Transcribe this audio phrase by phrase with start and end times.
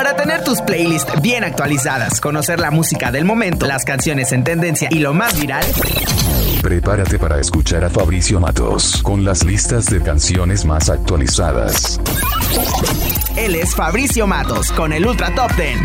[0.00, 4.88] Para tener tus playlists bien actualizadas, conocer la música del momento, las canciones en tendencia
[4.90, 5.62] y lo más viral.
[6.62, 12.00] Prepárate para escuchar a Fabricio Matos con las listas de canciones más actualizadas.
[13.36, 15.76] Él es Fabricio Matos con el Ultra Top 10.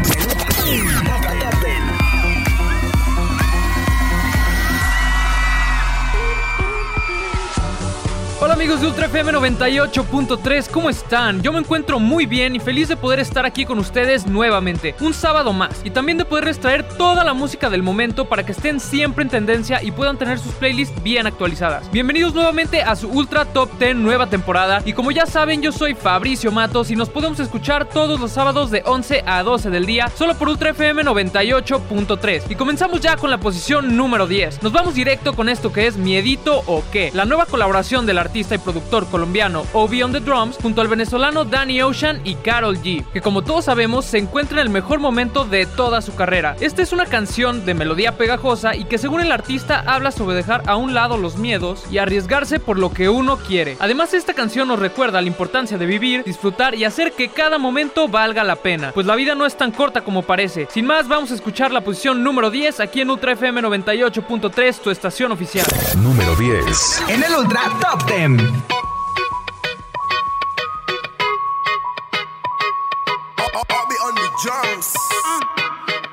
[8.56, 11.42] Amigos de Ultra FM 98.3, ¿cómo están?
[11.42, 15.14] Yo me encuentro muy bien y feliz de poder estar aquí con ustedes nuevamente, un
[15.14, 18.79] sábado más, y también de poderles traer toda la música del momento para que estén
[18.79, 21.92] siempre en tendencia y puedan tener sus playlists bien actualizadas.
[21.92, 25.93] Bienvenidos nuevamente a su Ultra Top 10 nueva temporada, y como ya saben, yo soy
[25.93, 30.10] Fabricio Matos y nos podemos escuchar todos los sábados de 11 a 12 del día,
[30.18, 32.44] solo por Ultra FM 98.3.
[32.48, 34.64] Y comenzamos ya con la posición número 10.
[34.64, 38.45] Nos vamos directo con esto que es Miedito o qué, la nueva colaboración del artista
[38.54, 43.04] y productor colombiano Obi on the Drums junto al venezolano Danny Ocean y Carol G,
[43.12, 46.56] que como todos sabemos se encuentra en el mejor momento de toda su carrera.
[46.59, 50.62] Esta es una canción de melodía pegajosa y que según el artista habla sobre dejar
[50.68, 53.78] a un lado los miedos y arriesgarse por lo que uno quiere.
[53.80, 58.08] Además esta canción nos recuerda la importancia de vivir, disfrutar y hacer que cada momento
[58.08, 60.68] valga la pena, pues la vida no es tan corta como parece.
[60.70, 64.90] Sin más, vamos a escuchar la posición número 10 aquí en Ultra FM 98.3, tu
[64.90, 65.66] estación oficial.
[65.98, 67.04] Número 10.
[67.08, 68.34] En el Ultra Top Ten.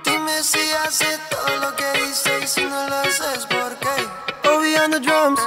[0.05, 4.49] Dime si haces todo lo que dices y si no lo haces, ¿por qué?
[4.49, 5.41] Obi on the drums,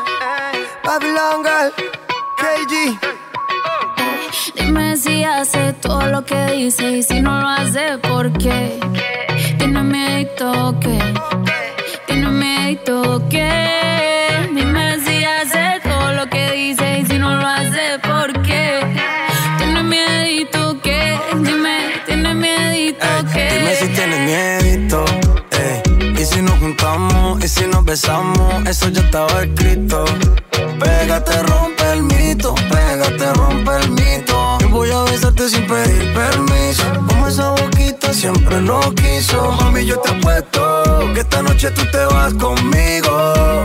[0.84, 1.72] Babylon Girl,
[2.38, 3.00] KG.
[4.56, 8.80] Dime si hace todo lo que dice y si no lo hace, ¿por qué?
[9.58, 11.00] Tiene miedo que,
[12.06, 13.95] tiene miedo que.
[27.96, 30.04] Besamos, eso ya estaba escrito.
[30.82, 34.58] Pégate, rompe el mito, pégate, rompe el mito.
[34.60, 36.84] Yo voy a besarte sin pedir permiso.
[37.08, 39.50] Como esa boquita siempre lo quiso.
[39.54, 40.62] Mami, yo te apuesto
[41.14, 43.64] que esta noche tú te vas conmigo.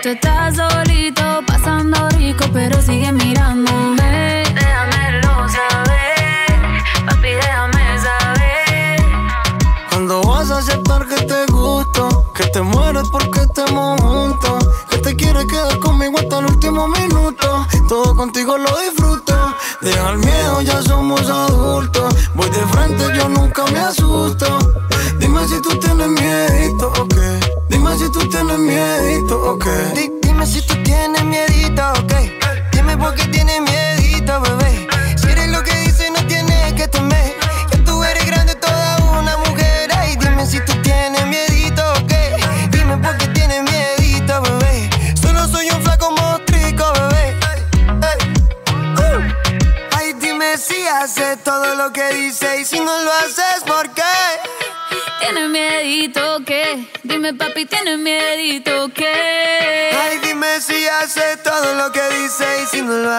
[0.00, 0.87] Que tú estás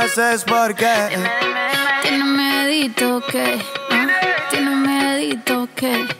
[0.09, 0.91] haces, ¿por qué?
[2.02, 3.59] Tienes miedito que,
[3.91, 4.08] ah,
[4.50, 6.19] tienes miedito que.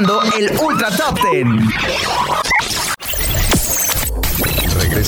[0.00, 1.60] Escuchando el Ultra Top Ten.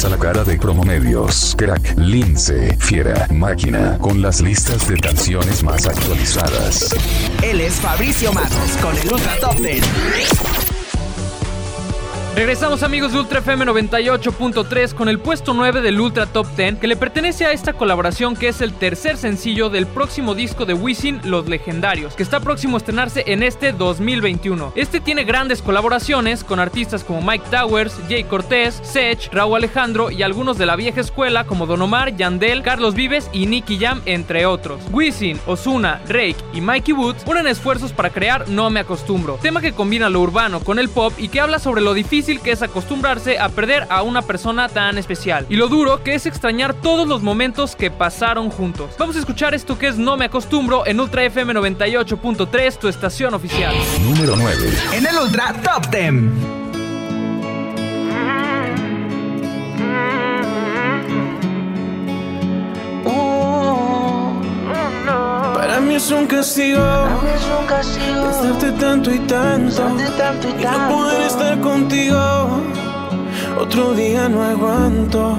[0.04, 1.54] a la cara de Promomedios.
[1.56, 6.94] Crack, Lince, Fiera, Máquina, con las listas de canciones más actualizadas.
[7.42, 9.82] Él es Fabricio Matos con el Ultra Top Ten.
[12.34, 16.86] Regresamos amigos de Ultra FM 98.3 con el puesto 9 del Ultra Top 10 que
[16.86, 21.20] le pertenece a esta colaboración que es el tercer sencillo del próximo disco de Wisin
[21.24, 24.72] Los Legendarios que está próximo a estrenarse en este 2021.
[24.76, 30.22] Este tiene grandes colaboraciones con artistas como Mike Towers, Jay Cortés, Sech, Raúl Alejandro y
[30.22, 34.46] algunos de la vieja escuela como Don Omar, Yandel, Carlos Vives y Nicky Jam entre
[34.46, 34.80] otros.
[34.90, 39.74] Wisin, Osuna, Rake y Mikey Woods unen esfuerzos para crear No Me Acostumbro, tema que
[39.74, 43.38] combina lo urbano con el pop y que habla sobre lo difícil que es acostumbrarse
[43.38, 47.22] a perder a una persona tan especial y lo duro que es extrañar todos los
[47.22, 48.94] momentos que pasaron juntos.
[48.96, 53.34] Vamos a escuchar esto que es No me acostumbro en Ultra FM 98.3, tu estación
[53.34, 53.74] oficial.
[54.04, 54.72] Número 9.
[54.92, 56.61] En el Ultra Top 10.
[66.02, 66.82] Para mí es un castigo,
[68.30, 69.82] es tanto y tanto,
[70.58, 72.60] y no poder estar contigo.
[73.60, 75.38] Otro día no aguanto.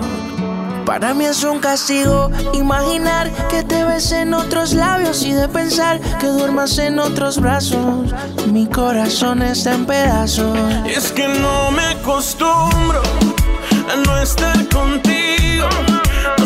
[0.85, 5.99] Para mí es un castigo imaginar que te ves en otros labios y de pensar
[6.21, 8.13] que duermas en otros brazos.
[8.49, 10.57] Mi corazón está en pedazos.
[10.85, 13.01] Y es que no me acostumbro
[13.91, 15.67] a no estar contigo.
[16.37, 16.45] No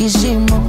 [0.00, 0.60] quisimos.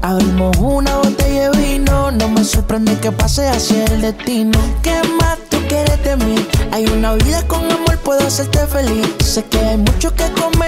[0.00, 2.10] Abrimos una botella de vino.
[2.10, 4.58] No me sorprende que pase así el destino.
[4.82, 6.36] ¿Qué más tú quieres de mí?
[6.70, 9.06] Hay una vida con amor, puedo hacerte feliz.
[9.22, 10.61] Sé que hay muchos que comentan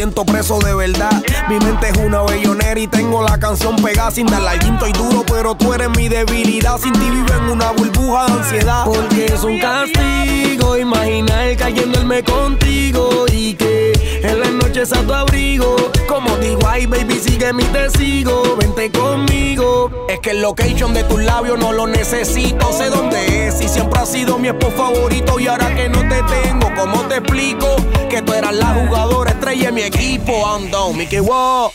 [0.00, 1.22] siento preso de verdad.
[1.46, 4.58] Mi mente es una bellonera y tengo la canción pegada sin darle al
[4.88, 6.78] y duro, pero tú eres mi debilidad.
[6.78, 8.84] Sin ti vivo en una burbuja de ansiedad.
[8.86, 13.92] Porque es un castigo imaginar cayéndome contigo y que
[14.22, 15.76] en las noches a tu abrigo.
[16.08, 19.90] Como digo, ay baby, sigue mi testigo, vente conmigo.
[20.08, 24.00] Es que el location de tus labios no lo necesito, sé dónde es y siempre
[24.00, 25.38] ha sido mi esposo favorito.
[25.38, 27.76] Y ahora que no te tengo, ¿cómo te explico?
[28.10, 30.44] Que tú eras la jugadora estrella de mi equipo.
[30.44, 31.70] Ando, Mickey Wow.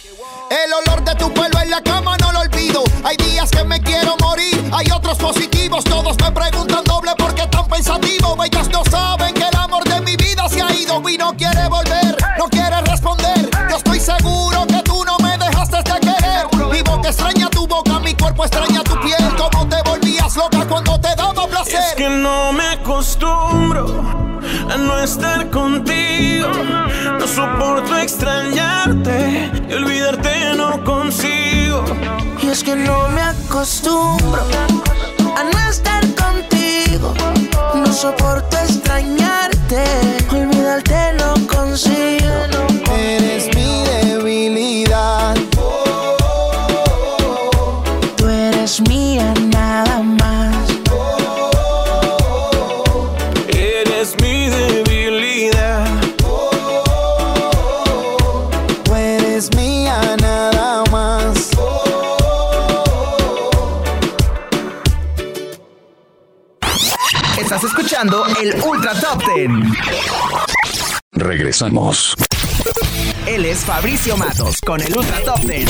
[0.49, 2.83] El olor de tu pelo en la cama no lo olvido.
[3.05, 5.85] Hay días que me quiero morir, hay otros positivos.
[5.85, 8.35] Todos me preguntan doble por qué tan pensativo.
[8.43, 11.69] Ellas no saben que el amor de mi vida se ha ido y no quiere
[11.69, 13.49] volver, no quiere responder.
[13.69, 16.69] Yo estoy seguro que tú no me dejaste de querer.
[16.69, 19.35] Mi boca extraña tu boca, mi cuerpo extraña tu piel.
[19.37, 21.79] Como te volvías loca cuando te daba placer.
[21.79, 22.44] Es que no
[25.05, 26.49] estar contigo.
[27.19, 31.85] No soporto extrañarte y olvidarte no consigo.
[32.41, 34.41] Y es que no me acostumbro
[35.37, 37.13] a no estar contigo.
[37.75, 39.83] No soporto extrañarte,
[40.31, 42.14] olvidarte no consigo.
[69.45, 70.99] Estás escuchando el Ultra Top 10.
[71.11, 72.15] Regresamos.
[73.27, 75.67] Él es Fabricio Matos con el Ultra Top Ten.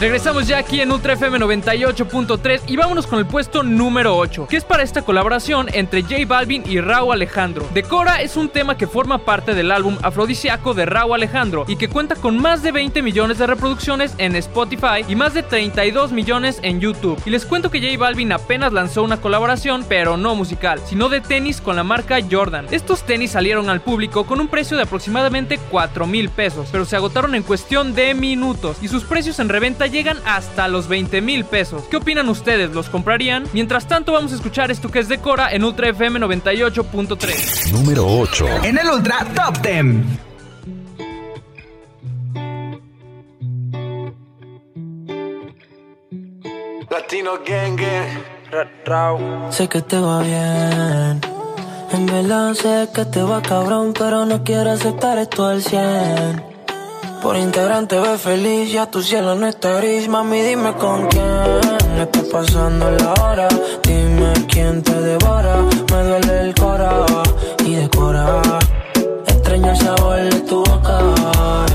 [0.00, 4.56] Regresamos ya aquí en Ultra FM 98.3 y vámonos con el puesto número 8, que
[4.56, 7.68] es para esta colaboración entre J Balvin y Raúl Alejandro.
[7.74, 11.90] Decora es un tema que forma parte del álbum Afrodisiaco de Raúl Alejandro y que
[11.90, 16.60] cuenta con más de 20 millones de reproducciones en Spotify y más de 32 millones
[16.62, 17.20] en YouTube.
[17.26, 21.20] Y les cuento que J Balvin apenas lanzó una colaboración, pero no musical, sino de
[21.20, 22.68] tenis con la marca Jordan.
[22.70, 26.96] Estos tenis salieron al público con un precio de aproximadamente 4 mil pesos, pero se
[26.96, 31.44] agotaron en cuestión de minutos y sus precios en reventa llegan hasta los 20 mil
[31.44, 31.84] pesos.
[31.90, 32.70] ¿Qué opinan ustedes?
[32.70, 33.44] ¿Los comprarían?
[33.52, 37.72] Mientras tanto, vamos a escuchar esto que es de Cora en Ultra FM 98.3.
[37.72, 38.46] Número 8.
[38.64, 40.30] En el Ultra Top 10.
[46.90, 48.30] Latino Gang Gang.
[49.50, 51.20] Sé que te va bien.
[51.92, 56.49] En verdad sé que te va cabrón, pero no quiero aceptar esto al 100.
[57.22, 60.08] Por integrante ve feliz, ya tu cielo no está gris.
[60.08, 63.48] Mami, dime con quién está pasando la hora.
[63.82, 65.56] Dime quién te devora.
[65.92, 67.06] Me duele el cora
[67.66, 68.40] y decora.
[69.26, 71.69] Extraño el sabor de tu boca.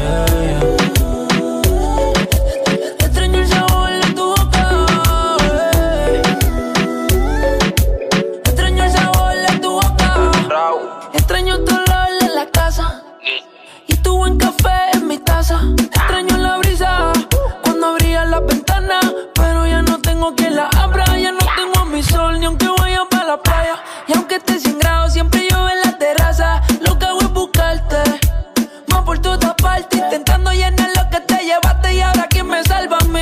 [20.26, 21.06] Tengo quien la abra.
[21.18, 23.76] Ya no tengo a mi sol ni aunque vaya para la playa.
[24.08, 26.62] Y aunque esté sin grado, siempre llueve en la terraza.
[26.82, 27.98] Lo que hago es buscarte.
[28.88, 30.00] Más por todas partes.
[30.00, 31.94] Intentando llenar lo que te llevaste.
[31.94, 33.22] Y ahora quién me salva a mí.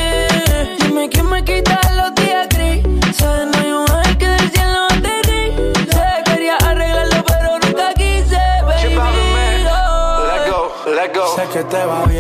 [0.80, 3.48] Dime quién me quita los días grises.
[3.52, 6.04] No hay un ángel que del cielo te dice.
[6.26, 8.42] Quería arreglarlo, pero nunca quise.
[8.66, 8.96] Baby.
[10.30, 11.36] Let go, let go.
[11.36, 12.13] Sé que te va bien.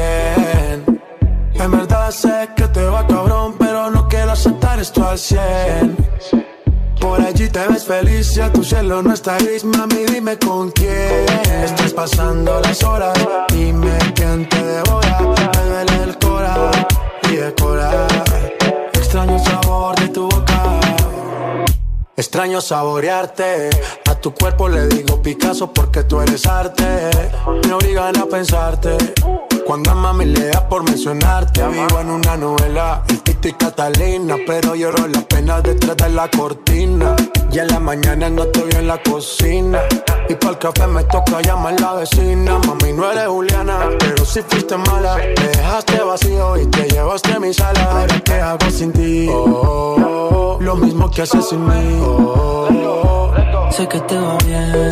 [7.88, 11.26] Ves feliz, ya tu cielo no está gris, mami, dime con quién
[11.64, 13.18] Estás pasando las horas,
[13.52, 16.72] dime quién te devora Me duele el cora
[17.30, 18.08] y decora
[18.94, 20.80] Extraño sabor de tu boca
[22.16, 23.72] Extraño saborearte.
[24.08, 27.10] A tu cuerpo le digo Picasso porque tú eres arte.
[27.66, 28.96] Me obligan a pensarte.
[29.66, 31.68] Cuando a mami le da por mencionarte.
[31.68, 34.36] Vivo en una novela, el Tito y Catalina.
[34.46, 37.16] Pero lloro las penas detrás de la cortina.
[37.54, 39.80] Y en la mañana no estoy en la cocina.
[40.28, 42.58] Y para el café me toca llamar la vecina.
[42.58, 45.18] Mami, no eres Juliana, pero si fuiste mala.
[45.18, 47.84] Me dejaste vacío y te llevaste a mi sala.
[47.84, 49.28] Ahora qué hago sin ti.
[49.30, 52.02] Oh, lo mismo que haces sin mí.
[52.04, 53.32] Oh,
[53.70, 54.90] Sé que te va bien.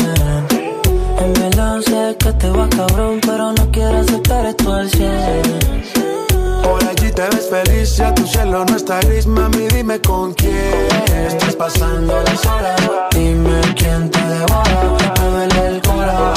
[1.19, 6.30] En verdad sé que te va cabrón, pero no quiero aceptar esto al 100.
[6.63, 10.87] Por allí te ves feliz, ya tu cielo no está gris, mami, dime con quién
[11.27, 12.81] estás pasando las horas.
[13.11, 14.83] Dime quién te devora,
[15.19, 16.33] me duele el cora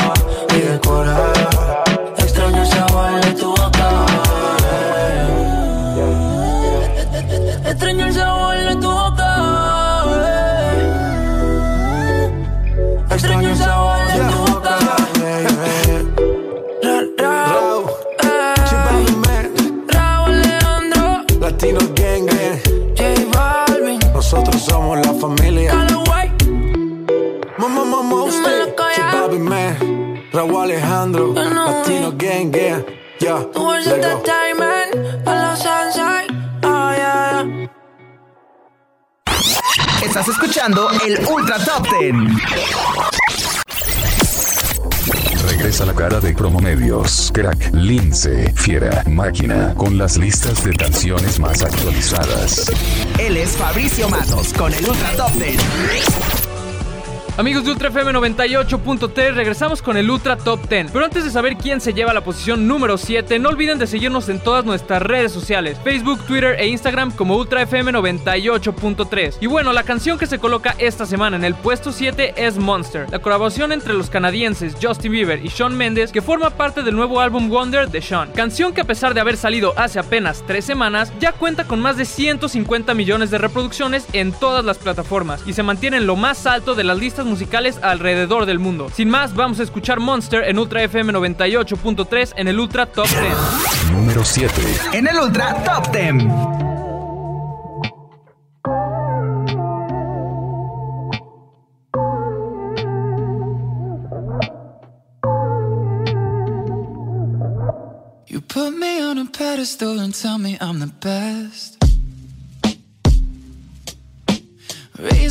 [0.57, 1.16] y decora.
[2.19, 4.07] Extraño el sabor de tu boca.
[7.66, 8.33] Extraño el sabor
[30.52, 31.32] Alejandro.
[31.32, 32.84] Latino Gang Gang.
[33.20, 33.46] Yeah,
[35.26, 36.28] a los sunshine.
[36.62, 37.70] Oh yeah.
[40.04, 42.14] Estás escuchando el Ultra Top 10.
[45.48, 51.62] Regresa la cara de Promomedios, Crack, Lince, Fiera, Máquina, con las listas de canciones más
[51.62, 52.70] actualizadas.
[53.18, 56.43] Él es Fabricio Matos con el Ultra Top 10.
[57.36, 60.92] Amigos de Ultra FM 98.3, regresamos con el Ultra Top 10.
[60.92, 64.28] Pero antes de saber quién se lleva la posición número 7, no olviden de seguirnos
[64.28, 69.38] en todas nuestras redes sociales, Facebook, Twitter e Instagram como Ultra FM 98.3.
[69.40, 73.10] Y bueno, la canción que se coloca esta semana en el puesto 7 es Monster,
[73.10, 77.20] la colaboración entre los canadienses Justin Bieber y Shawn Mendes que forma parte del nuevo
[77.20, 78.30] álbum Wonder de Shawn.
[78.30, 81.96] Canción que a pesar de haber salido hace apenas 3 semanas, ya cuenta con más
[81.96, 86.46] de 150 millones de reproducciones en todas las plataformas y se mantiene en lo más
[86.46, 88.88] alto de las listas musicales alrededor del mundo.
[88.95, 93.93] Sin más, vamos a escuchar Monster en Ultra FM 98.3 en el Ultra Top 10.
[93.93, 94.52] Número 7.
[94.93, 96.64] En el Ultra Top 10.
[108.54, 111.83] Put me on a pedestal and tell me I'm the best.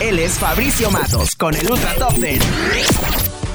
[0.00, 2.38] Él es Fabricio Matos con el Ultra Top Ten.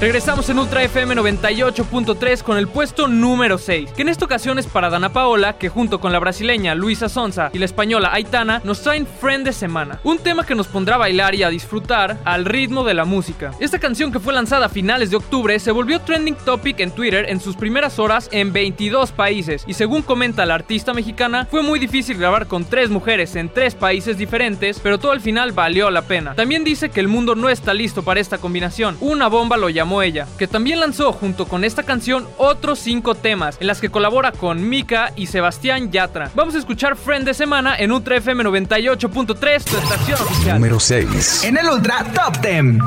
[0.02, 4.66] Regresamos en Ultra FM 98.3 con el puesto número 6, que en esta ocasión es
[4.66, 8.82] para Dana Paola, que junto con la brasileña Luisa Sonza y la española Aitana nos
[8.82, 12.46] traen Friend de Semana, un tema que nos pondrá a bailar y a disfrutar al
[12.46, 13.52] ritmo de la música.
[13.60, 17.28] Esta canción que fue lanzada a finales de octubre se volvió trending topic en Twitter
[17.30, 21.78] en sus primeras horas en 22 países y según comenta la artista mexicana, fue muy
[21.78, 26.02] difícil grabar con tres mujeres en tres países diferentes, pero todo al final valió la
[26.02, 26.34] pena.
[26.34, 29.91] También dice que el mundo no está listo para esta combinación, una bomba lo llamó
[30.02, 34.32] ella, que también lanzó junto con esta canción otros cinco temas en las que colabora
[34.32, 36.30] con Mika y Sebastián Yatra.
[36.36, 40.56] Vamos a escuchar Friend de Semana en Ultra FM 98.3, tu estación oficial.
[40.60, 41.44] Número 6.
[41.46, 42.80] En el Ultra Top Ten.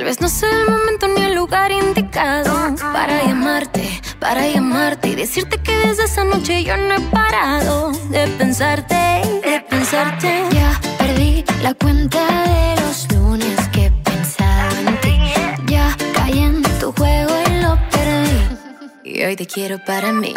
[0.00, 2.54] Tal vez no sea el momento ni el lugar indicado
[2.92, 8.28] para llamarte, para llamarte y decirte que desde esa noche yo no he parado de
[8.28, 10.44] pensarte, de pensarte.
[10.52, 15.18] Ya perdí la cuenta de los lunes que he pensado en ti.
[15.66, 19.10] Ya caí en tu juego y lo perdí.
[19.16, 20.34] Y hoy te quiero para mí.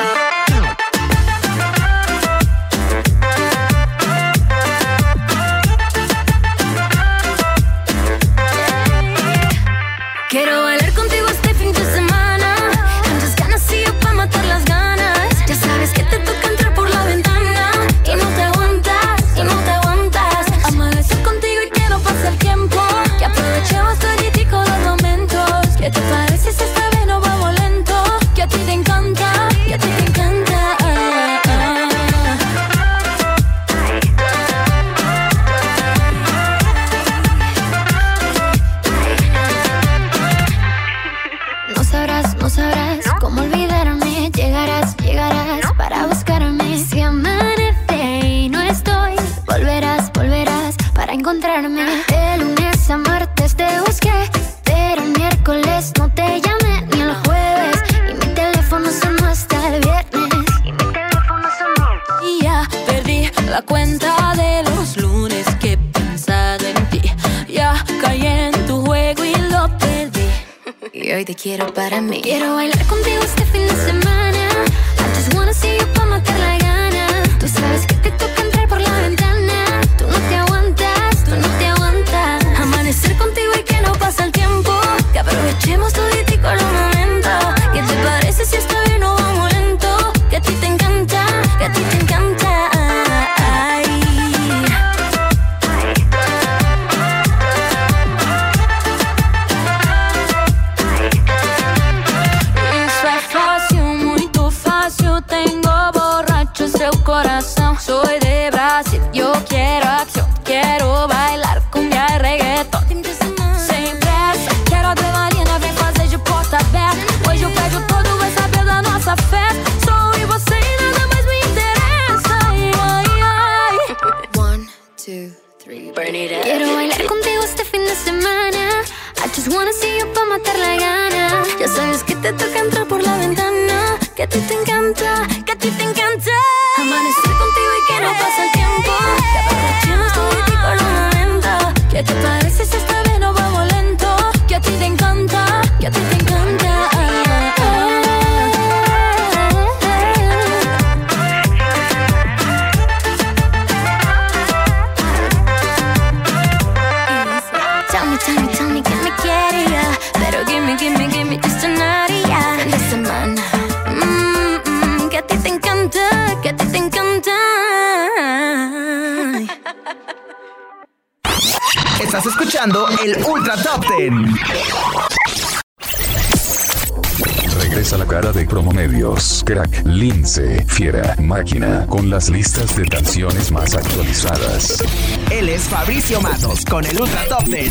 [182.34, 184.84] Listas de canciones más actualizadas.
[185.30, 187.70] Él es Fabricio Matos con el Ultra Top Ten.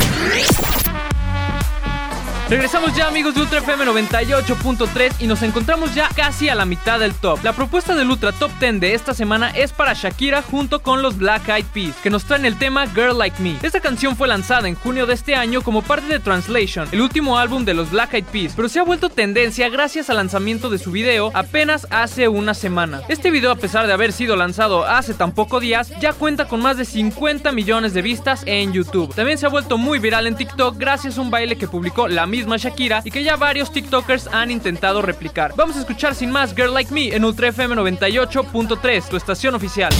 [2.49, 6.99] Regresamos ya amigos de Ultra FM 98.3 y nos encontramos ya casi a la mitad
[6.99, 7.39] del top.
[7.41, 11.17] La propuesta del Ultra Top 10 de esta semana es para Shakira junto con los
[11.17, 13.57] Black Eyed Peas, que nos traen el tema Girl Like Me.
[13.63, 17.37] Esta canción fue lanzada en junio de este año como parte de Translation, el último
[17.37, 20.79] álbum de los Black Eyed Peas, pero se ha vuelto tendencia gracias al lanzamiento de
[20.79, 23.01] su video apenas hace una semana.
[23.07, 26.61] Este video, a pesar de haber sido lanzado hace tan pocos días, ya cuenta con
[26.61, 29.15] más de 50 millones de vistas en YouTube.
[29.15, 32.27] También se ha vuelto muy viral en TikTok gracias a un baile que publicó la
[32.33, 35.53] misma Shakira y que ya varios TikTokers han intentado replicar.
[35.55, 39.93] Vamos a escuchar sin más Girl Like Me en Ultra FM 98.3, tu estación oficial.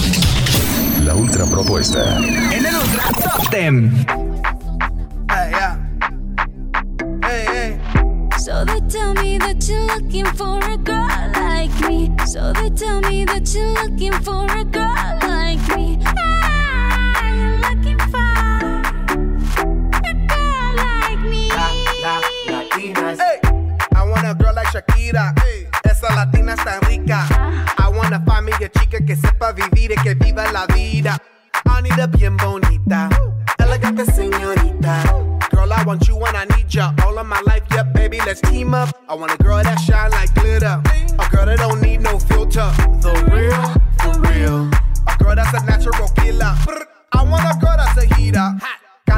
[1.05, 2.17] La Ultra Propuesta.
[2.17, 4.05] En el Ultra Top Ten.
[8.39, 12.11] So they tell me that you're looking for a girl like me.
[12.25, 16.52] So they tell me that you're looking for a girl like me.
[24.73, 25.35] Shakira.
[25.83, 27.27] Esa latina está rica.
[27.77, 31.19] I me a chica que sepa vivir y que viva la vida.
[31.67, 33.07] I need a bien bonita,
[33.59, 35.03] elegante señorita.
[35.51, 37.63] Girl, I want you and I need ya all of my life.
[37.69, 38.89] Yeah, baby, let's team up.
[39.07, 40.81] I want a girl that shine like glitter.
[41.19, 42.71] A girl that don't need no filter.
[43.03, 43.61] The real,
[44.01, 44.71] the real.
[45.05, 46.55] A girl that's a natural killer.
[47.11, 48.57] I want a girl that's a heater.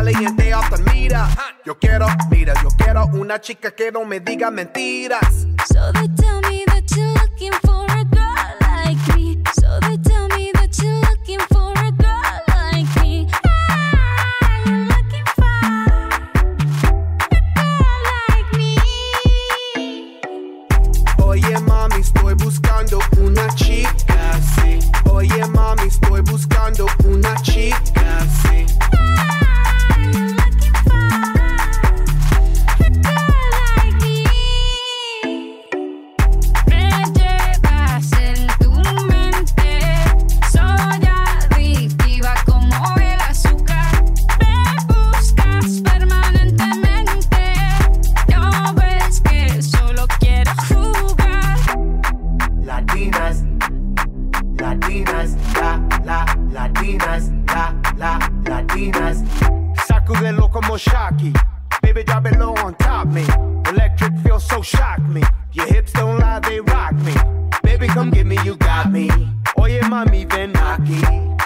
[0.06, 1.28] Caliente off the mira.
[1.66, 5.48] Yo quiero, mira, yo quiero una chica que no me diga mentiras.
[5.68, 9.42] So they tell me that you're looking for a girl like me.
[9.56, 13.28] So they tell me that you're looking for a girl like me.
[13.48, 14.30] Ah,
[14.68, 15.44] you're looking for
[17.32, 17.98] a girl
[18.30, 18.78] like me.
[21.24, 24.78] Oye mami, estoy buscando una chica, sí.
[25.10, 28.05] Oye mami, estoy buscando una chica,
[60.78, 61.34] Shocky.
[61.82, 63.24] Baby, drop it low on top me.
[63.70, 65.22] Electric feels so shock me.
[65.54, 67.14] Your hips don't lie, they rock me.
[67.64, 69.10] Baby, come get me, you got me.
[69.58, 71.00] Oye, mami, ven aquí.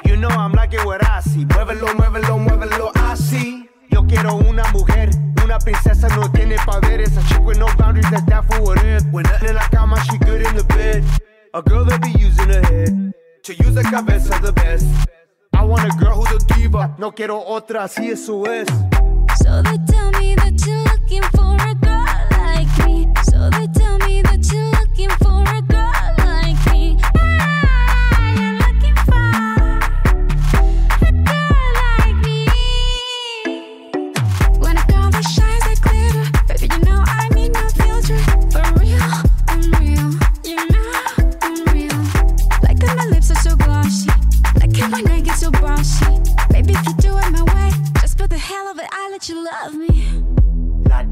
[0.06, 1.46] You know I'm like it what I see.
[1.46, 3.70] Muévelo, muévelo, muévelo así.
[3.92, 5.10] Yo quiero una mujer,
[5.44, 7.16] una princesa no tiene poderes.
[7.18, 9.04] A chick with no boundaries, that's down for what it.
[9.12, 11.04] When nothing in la cama, she good in the bed.
[11.54, 13.14] A girl that be using her head
[13.44, 14.86] to use the cabeza the best.
[15.54, 18.68] I want a girl who's a diva, no quiero otra, así eso es.
[19.42, 21.89] So they tell me that you're looking for a girl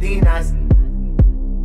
[0.08, 0.54] Latinas,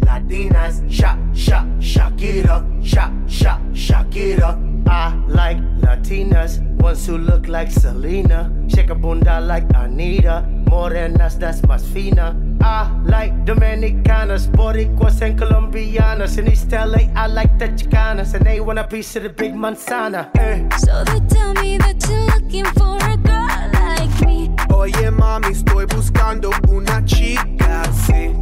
[0.01, 4.59] Latinas, shock, shock, Shakira, shock, shock, Shakira.
[4.89, 11.61] I like Latinas, ones who look like Selena, shake a bunda like Anita, morenas that's
[11.63, 12.35] más fina.
[12.61, 16.37] I like Dominicanas, Boricuas and Colombianas.
[16.37, 19.55] In East LA, I like the Chicanas, and they want a piece of the big
[19.55, 20.31] manzana.
[20.37, 20.69] Eh.
[20.79, 23.02] So they tell me that you're looking for
[24.83, 28.35] Oye mami, estoy buscando una chica así.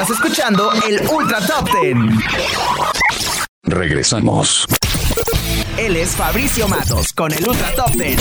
[0.00, 2.18] Estás escuchando el Ultra Top Ten.
[3.64, 4.64] Regresamos.
[5.76, 8.16] Él es Fabricio Matos con el Ultra Top Ten.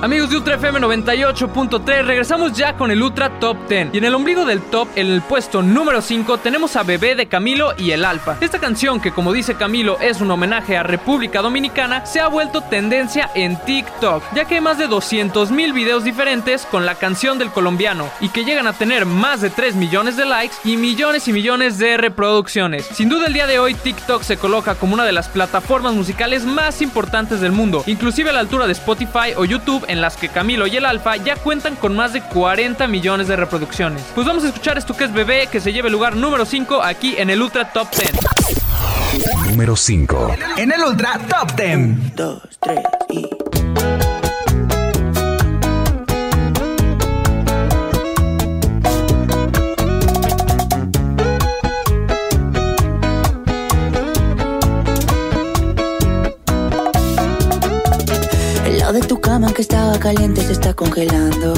[0.00, 3.88] Amigos de Ultra FM 98.3, regresamos ya con el Ultra Top 10.
[3.94, 7.26] Y en el ombligo del top, en el puesto número 5, tenemos a Bebé de
[7.26, 8.36] Camilo y el Alfa.
[8.40, 12.60] Esta canción, que como dice Camilo es un homenaje a República Dominicana, se ha vuelto
[12.60, 17.40] tendencia en TikTok, ya que hay más de 200 mil videos diferentes con la canción
[17.40, 21.26] del colombiano y que llegan a tener más de 3 millones de likes y millones
[21.26, 22.86] y millones de reproducciones.
[22.86, 26.44] Sin duda el día de hoy TikTok se coloca como una de las plataformas musicales
[26.44, 30.28] más importantes del mundo, inclusive a la altura de Spotify o YouTube en las que
[30.28, 34.02] Camilo y el Alfa ya cuentan con más de 40 millones de reproducciones.
[34.14, 36.82] Pues vamos a escuchar esto que es Bebé, que se lleva el lugar número 5
[36.82, 38.12] aquí en el Ultra Top 10.
[39.48, 40.36] Número 5.
[40.56, 42.14] En el Ultra Top 10.
[42.14, 43.47] Dos, tres y.
[58.92, 61.52] De tu cama que estaba caliente se está congelando.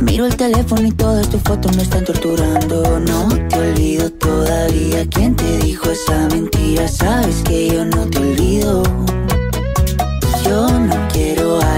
[0.00, 2.98] Miro el teléfono y todas tus fotos me están torturando.
[3.00, 5.06] No te olvido todavía.
[5.10, 6.88] ¿Quién te dijo esa mentira?
[6.88, 8.82] Sabes que yo no te olvido.
[10.46, 11.77] Yo no quiero alas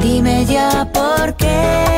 [0.00, 1.97] Dime ya por qué.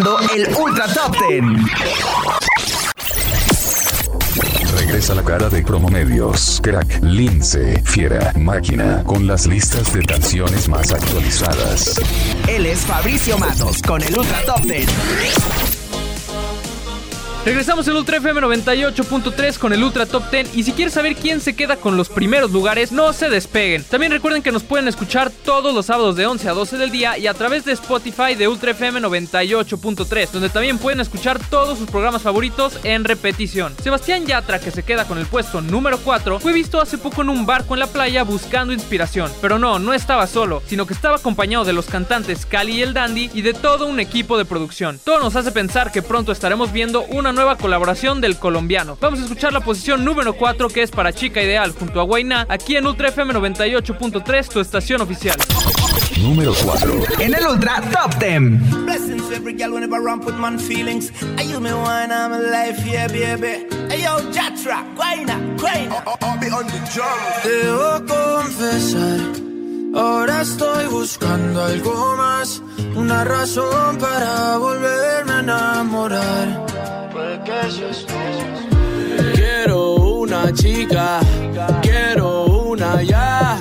[0.00, 1.64] Escuchando el Ultra Top Ten.
[4.78, 10.92] Regresa la cara de Promomedios, Crack, Lince, Fiera, Máquina, con las listas de canciones más
[10.92, 12.00] actualizadas.
[12.48, 14.86] Él es Fabricio Matos con el Ultra Top Ten.
[17.42, 21.40] Regresamos el Ultra FM 98.3 con el Ultra Top 10 y si quieres saber quién
[21.40, 23.82] se queda con los primeros lugares, no se despeguen.
[23.82, 27.16] También recuerden que nos pueden escuchar todos los sábados de 11 a 12 del día
[27.16, 31.88] y a través de Spotify de Ultra FM 98.3, donde también pueden escuchar todos sus
[31.88, 33.74] programas favoritos en repetición.
[33.82, 37.30] Sebastián Yatra, que se queda con el puesto número 4, fue visto hace poco en
[37.30, 41.16] un barco en la playa buscando inspiración, pero no, no estaba solo, sino que estaba
[41.16, 45.00] acompañado de los cantantes Cali y el Dandy y de todo un equipo de producción.
[45.02, 48.96] Todo nos hace pensar que pronto estaremos viendo una nueva colaboración del colombiano.
[49.00, 52.46] Vamos a escuchar la posición número 4 que es para Chica Ideal junto a Guainá,
[52.48, 55.38] aquí en Ultra FM 98.3, tu estación oficial.
[56.20, 57.02] Número 4.
[57.20, 58.84] En el Ultra Top 10.
[58.84, 61.10] Blessings to every girl whenever I put man feelings.
[61.38, 63.66] I use me wine, I'm alive, yeah, baby.
[63.88, 66.02] Hey, yo, Jatra, Guayna, Guayna.
[66.22, 67.18] I'll be on the drum.
[67.42, 69.49] Debo confesar,
[69.94, 72.62] ahora estoy buscando algo más,
[72.96, 76.66] una razón para volverme a enamorar.
[79.34, 81.20] Quiero una chica,
[81.82, 83.58] quiero una ya,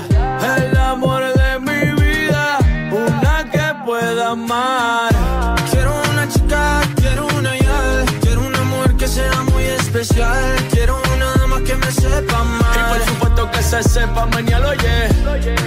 [13.84, 15.08] se sepa mañana, oye.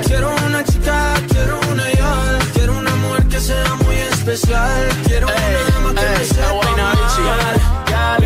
[0.05, 5.71] Quiero una chica, quiero una ya, quiero una mujer que sea muy especial, quiero una
[5.71, 6.73] dama que me sepa.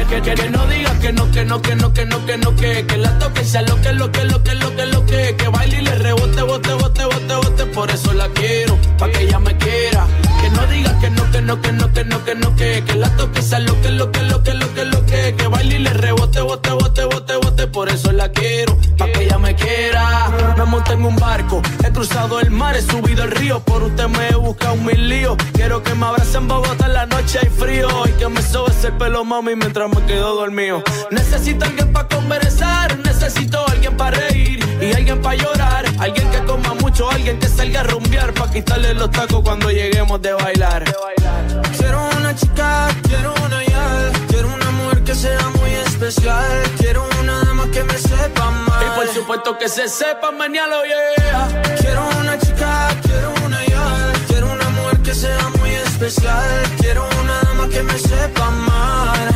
[0.09, 2.57] Que, que, que no diga que no, que no, que no, que no, que no,
[2.57, 5.37] que, que la toque sea lo que, lo que, lo que, lo que, lo que,
[5.37, 9.23] que baile y le rebote, bote, bote, bote, bote, por eso la quiero, pa' que
[9.25, 10.07] ella me quiera.
[10.47, 12.95] Que no diga que no, que no, que no, que no, que no, que, que
[12.95, 15.75] la toque sea lo que, lo que, lo que, lo que, lo que, que baile
[15.75, 19.57] y le rebote, bote, bote, bote, bote, por eso la quiero, pa' que ella me
[19.57, 20.55] quiera.
[20.57, 24.07] Me monté en un barco, he cruzado el mar, he subido el río, por usted
[24.07, 25.37] me he buscado mil líos.
[25.53, 28.73] Quiero que me abracen en Bogotá en la noche hay frío y que me sobe
[28.85, 30.81] el pelo mami mientras me quedo dormido.
[31.11, 36.75] Necesito alguien para conversar, necesito alguien para reír y alguien para llorar, alguien que coma
[36.75, 40.85] mucho, alguien que salga a rumbear para quitarle los tacos cuando lleguemos de bailar.
[41.77, 47.45] Quiero una chica, quiero una ya, quiero una mujer que sea muy especial, quiero una
[47.45, 48.83] dama que me sepa amar.
[48.85, 51.63] Y por supuesto que se sepa mañana, yeah.
[51.81, 57.41] Quiero una chica, quiero una ya, quiero una mujer que sea muy especial, quiero una
[57.43, 59.36] dama que me sepa amar.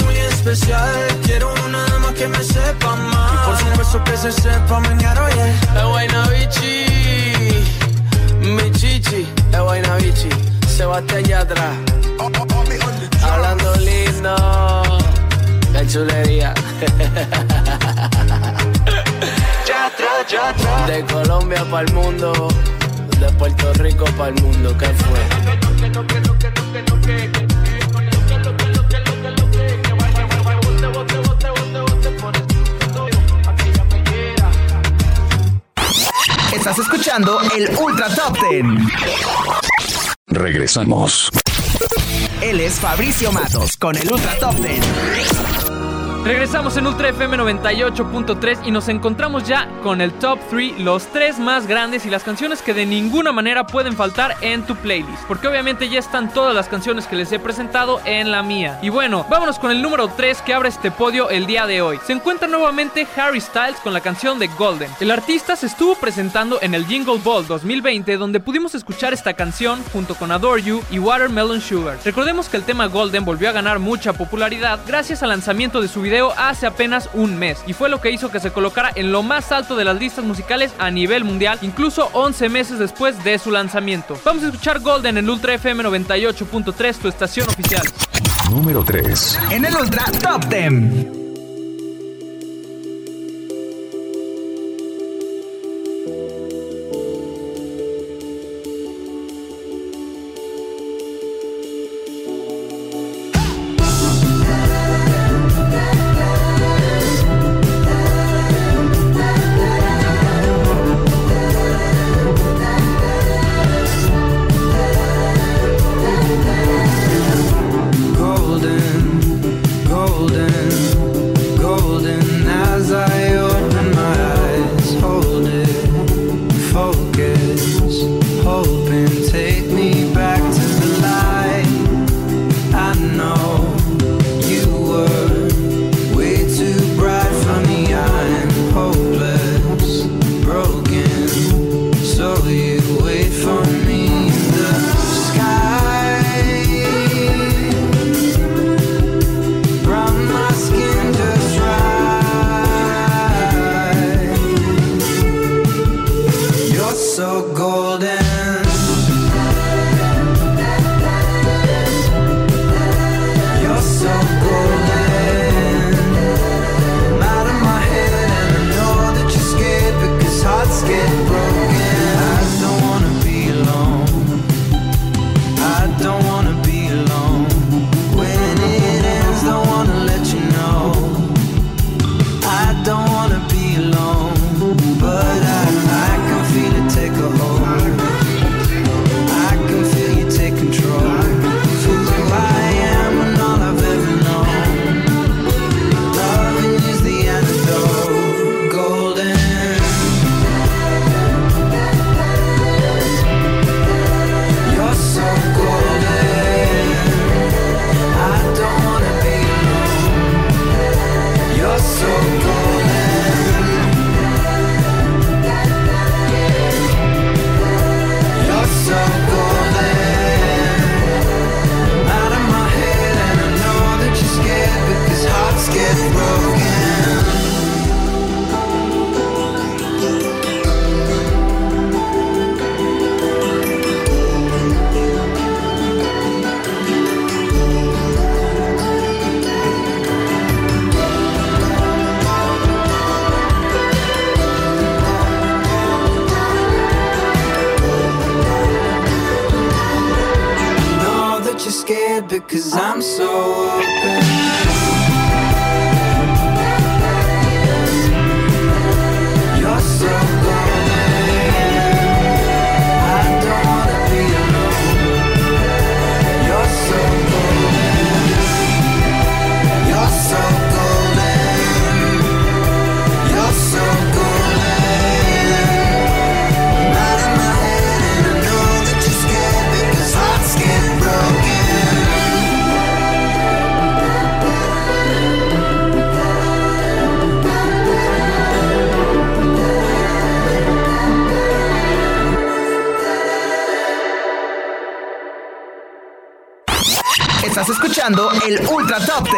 [0.51, 0.91] especial,
[1.23, 3.31] quiero una dama que me sepa amar.
[3.33, 5.49] Y por supuesto que se sepa mañana, oye.
[5.75, 6.85] Es Guaynabichi,
[8.41, 10.29] mi chichi, es Guaynabichi,
[10.67, 11.71] Sebastián Yatra.
[13.23, 14.35] Hablando lindo,
[15.73, 16.53] qué chulería.
[20.87, 22.47] De Colombia para el mundo,
[23.19, 25.19] de Puerto Rico para el mundo, ¿qué fue?
[36.53, 38.77] Estás escuchando el Ultra Top Ten.
[40.27, 41.29] Regresamos.
[42.41, 44.81] Él es Fabricio Matos con el Ultra Top Ten.
[46.23, 51.39] Regresamos en Ultra FM 98.3 y nos encontramos ya con el Top 3, los tres
[51.39, 55.23] más grandes y las canciones que de ninguna manera pueden faltar en tu playlist.
[55.27, 58.77] Porque obviamente ya están todas las canciones que les he presentado en la mía.
[58.83, 61.99] Y bueno, vámonos con el número 3 que abre este podio el día de hoy.
[62.05, 64.91] Se encuentra nuevamente Harry Styles con la canción de Golden.
[64.99, 69.83] El artista se estuvo presentando en el Jingle Ball 2020 donde pudimos escuchar esta canción
[69.91, 71.97] junto con Adore You y Watermelon Sugar.
[72.05, 75.99] Recordemos que el tema Golden volvió a ganar mucha popularidad gracias al lanzamiento de su
[75.99, 79.23] video hace apenas un mes y fue lo que hizo que se colocara en lo
[79.23, 83.51] más alto de las listas musicales a nivel mundial, incluso 11 meses después de su
[83.51, 84.19] lanzamiento.
[84.25, 87.83] Vamos a escuchar Golden en Ultra FM 98.3, tu estación oficial.
[88.49, 89.39] Número 3.
[89.51, 91.20] En el Ultra Top 10.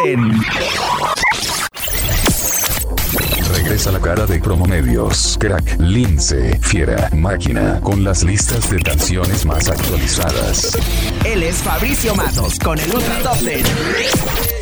[0.04, 0.20] Ten.
[3.54, 9.70] Regresa la cara de Promomedios, Crack, Lince, Fiera, Máquina, con las listas de canciones más
[9.70, 10.76] actualizadas.
[11.24, 14.53] Él es Fabricio Matos con el Ultra Top Ten.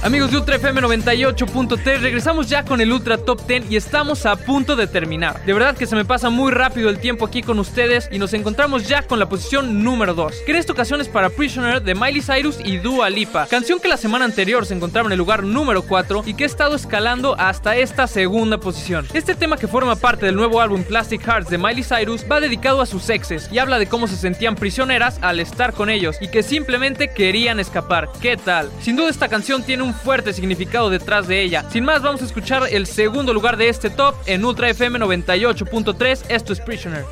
[0.00, 4.36] Amigos de Ultra FM 98.3, regresamos ya con el Ultra Top 10 y estamos a
[4.36, 5.44] punto de terminar.
[5.44, 8.32] De verdad que se me pasa muy rápido el tiempo aquí con ustedes y nos
[8.32, 11.96] encontramos ya con la posición número 2, que en esta ocasión es para Prisoner de
[11.96, 15.42] Miley Cyrus y Dua Lipa, canción que la semana anterior se encontraba en el lugar
[15.42, 19.04] número 4 y que ha estado escalando hasta esta segunda posición.
[19.14, 22.80] Este tema que forma parte del nuevo álbum Plastic Hearts de Miley Cyrus va dedicado
[22.82, 26.28] a sus exes y habla de cómo se sentían prisioneras al estar con ellos y
[26.28, 28.08] que simplemente querían escapar.
[28.22, 28.70] ¿Qué tal?
[28.80, 31.64] Sin duda esta canción tiene un fuerte significado detrás de ella.
[31.70, 36.24] Sin más, vamos a escuchar el segundo lugar de este top en Ultra FM 98.3.
[36.28, 37.04] Esto es Prisoner.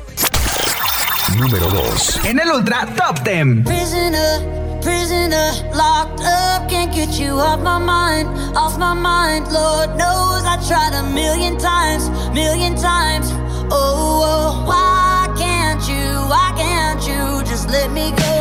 [1.37, 2.25] Número 2.
[2.25, 3.63] En el Ultra Top 10.
[3.65, 9.51] Prisoner, prisoner, locked up, can't get you off my mind, off my mind.
[9.51, 13.27] Lord knows I tried a million times, million times.
[13.69, 18.36] Oh, oh, why can't you, why can't you just let me go?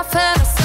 [0.00, 0.50] I fantasize.
[0.50, 0.59] Oh,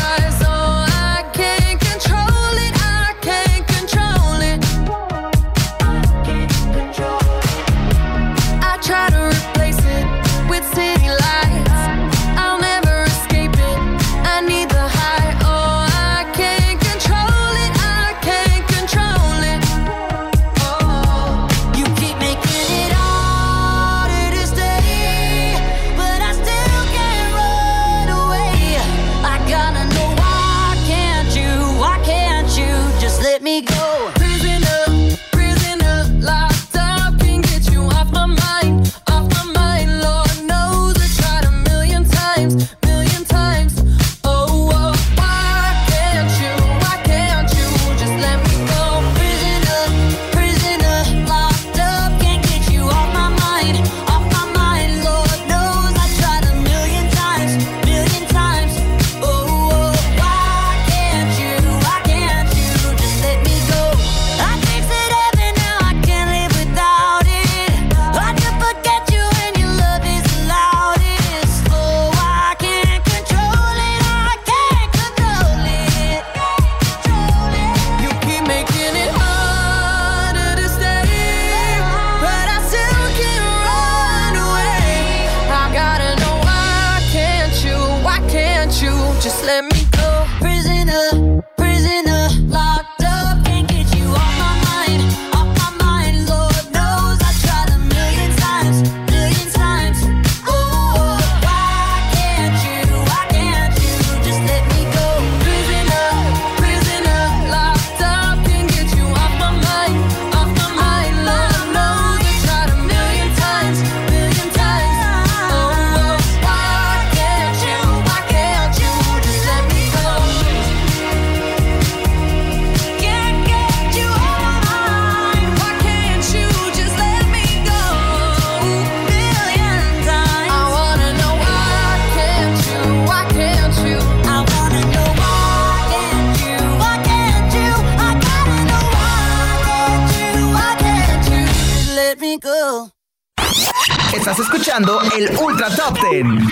[144.14, 146.48] Estás escuchando el Ultra Top Ten.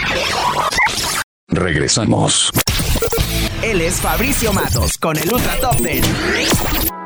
[1.47, 2.49] Regresamos.
[3.62, 7.03] Él es Fabricio Matos con el Ultra Top Ten.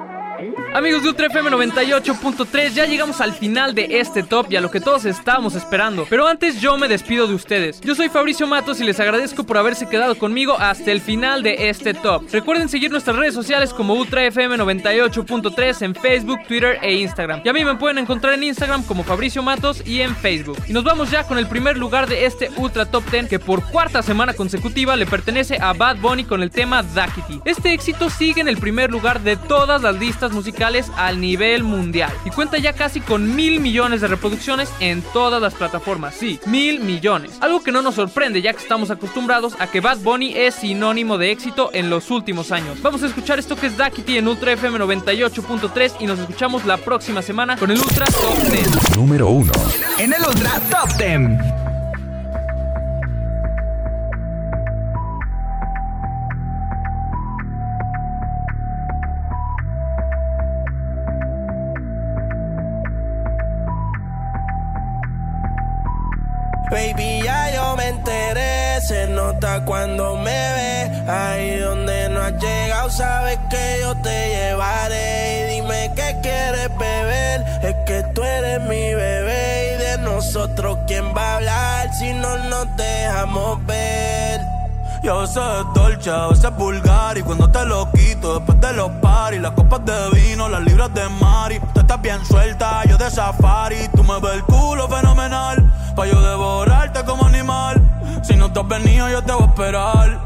[0.78, 4.70] Amigos de Ultra FM 98.3, ya llegamos al final de este top y a lo
[4.70, 6.06] que todos estábamos esperando.
[6.08, 7.82] Pero antes yo me despido de ustedes.
[7.82, 11.70] Yo soy Fabricio Matos y les agradezco por haberse quedado conmigo hasta el final de
[11.70, 12.26] este top.
[12.32, 17.42] Recuerden seguir nuestras redes sociales como Ultra FM 98.3 en Facebook, Twitter e Instagram.
[17.44, 20.60] Y a mí me pueden encontrar en Instagram como Fabricio Matos y en Facebook.
[20.68, 23.64] Y nos vamos ya con el primer lugar de este Ultra Top 10 que por
[23.72, 27.42] cuarta semana consecutiva le pertenece a Bad Bunny con el tema Duckity.
[27.46, 30.67] Este éxito sigue en el primer lugar de todas las listas musicales
[30.98, 35.54] al nivel mundial y cuenta ya casi con mil millones de reproducciones en todas las
[35.54, 36.16] plataformas.
[36.16, 37.38] Sí, mil millones.
[37.40, 41.18] Algo que no nos sorprende ya que estamos acostumbrados a que Bad Bunny es sinónimo
[41.18, 42.82] de éxito en los últimos años.
[42.82, 46.78] Vamos a escuchar esto que es Duckity en Ultra FM 98.3 y nos escuchamos la
[46.78, 48.98] próxima semana con el Ultra Top 10.
[48.98, 49.52] Número 1.
[50.00, 51.57] En el Ultra Top 10.
[66.78, 71.12] Baby, ya yo me enteré, se nota cuando me ve.
[71.12, 75.48] Ahí donde no has llegado, sabes que yo te llevaré.
[75.50, 79.74] Y dime qué quieres beber, es que tú eres mi bebé.
[79.74, 84.40] Y de nosotros, ¿quién va a hablar si no nos dejamos ver?
[85.02, 88.60] Y a veces es dolce, a veces es vulgar Y cuando te lo quito después
[88.60, 91.57] de los paris Las copas de vino, las libras de mari Tú
[91.88, 97.04] estás bien suelta, yo de safari Tú me ves el culo fenomenal Pa' yo devorarte
[97.06, 97.82] como animal
[98.24, 100.20] Si no te has venido yo te voy a esperar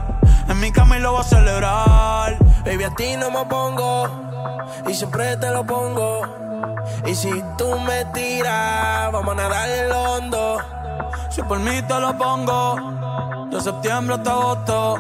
[0.50, 4.10] En mi cama y lo voy a celebrar Baby, a ti no me pongo
[4.88, 6.22] Y siempre te lo pongo
[7.06, 10.58] Y si tú me tiras Vamos a nadar el hondo
[11.30, 12.92] Si por mí te lo pongo
[13.52, 14.96] de septiembre hasta agosto.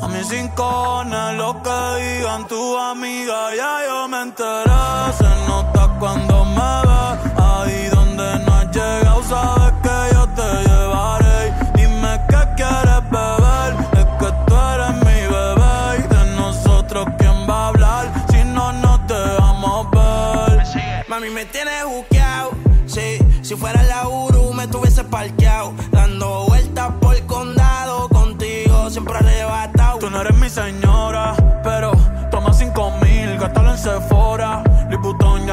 [0.00, 5.12] A mis rincones, lo que digan tu amiga, ya yo me enteré.
[5.18, 6.54] Se nota cuando me
[6.86, 11.52] ve, ahí donde no has llegado, sabes que yo te llevaré.
[11.74, 15.98] Dime qué quieres beber, es que tú eres mi bebé.
[15.98, 21.04] Y de nosotros, ¿quién va a hablar si no nos dejamos ver?
[21.08, 22.50] Mami, me tienes buqueado,
[22.86, 23.18] sí.
[23.42, 25.72] Si fuera la Uru, me tuviese parqueado.
[25.92, 29.98] Dando vueltas por el condado, contigo siempre arrebatado.
[29.98, 31.92] Tú no eres mi señora, pero
[32.30, 34.62] toma cinco mil, gástalo en Sephora.
[34.90, 35.25] Liputón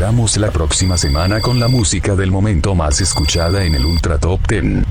[0.00, 4.40] Esperamos la próxima semana con la música del momento más escuchada en el Ultra Top
[4.48, 4.86] 10.